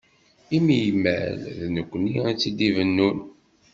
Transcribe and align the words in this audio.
Imi 0.57 0.77
imal 0.91 1.39
d 1.59 1.61
nekkni 1.75 2.13
i 2.31 2.33
t-id-ibennun. 2.41 3.17